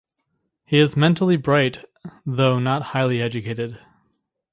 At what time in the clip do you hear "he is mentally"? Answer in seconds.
0.65-1.37